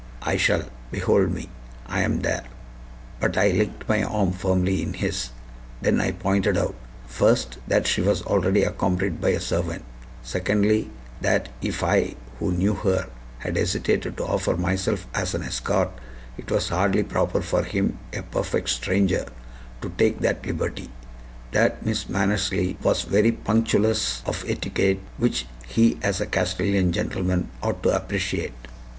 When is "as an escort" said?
15.13-15.91